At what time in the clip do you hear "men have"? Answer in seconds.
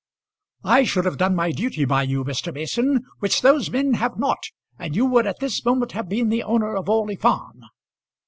3.69-4.17